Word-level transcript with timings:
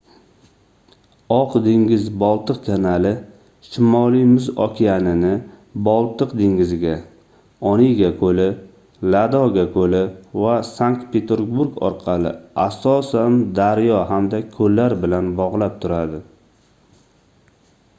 oq 1.33 1.51
dengiz-boltiq 1.65 2.61
kanali 2.67 3.11
shimoliy 3.67 4.23
muz 4.29 4.47
okeanini 4.65 5.29
boltiq 5.89 6.33
dengiziga 6.41 6.95
onega 7.73 8.11
koʻli 8.23 8.47
ladoga 9.17 9.67
koʻli 9.77 10.01
va 10.47 10.57
sankt-peterburg 10.73 11.79
orqali 11.93 12.35
asosan 12.67 13.41
daryo 13.63 14.03
hamda 14.15 14.43
koʻllar 14.59 14.99
bilan 15.07 15.31
bogʻlab 15.45 15.79
turadi 15.87 16.25